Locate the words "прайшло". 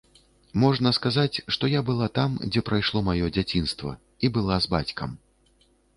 2.69-3.03